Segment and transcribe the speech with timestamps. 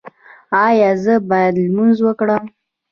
[0.65, 2.43] ایا زه باید لمونځ وکړم؟